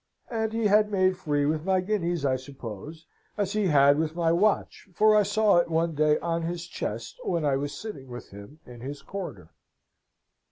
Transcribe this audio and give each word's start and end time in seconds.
And 0.31 0.51
he 0.51 0.65
had 0.65 0.89
made 0.89 1.15
free 1.15 1.45
with 1.45 1.63
my 1.63 1.79
guineas, 1.79 2.25
I 2.25 2.35
suppose, 2.35 3.05
as 3.37 3.53
he 3.53 3.67
had 3.67 3.99
with 3.99 4.15
my 4.15 4.31
watch, 4.31 4.89
for 4.95 5.15
I 5.15 5.21
saw 5.21 5.57
it 5.57 5.69
one 5.69 5.93
day 5.93 6.17
on 6.17 6.41
his 6.41 6.65
chest 6.65 7.19
when 7.23 7.45
I 7.45 7.55
was 7.55 7.71
sitting 7.79 8.07
with 8.07 8.31
him 8.31 8.59
in 8.65 8.81
his 8.81 9.03
quarter. 9.03 9.51